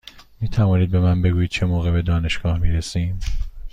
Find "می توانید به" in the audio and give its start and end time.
0.41-0.99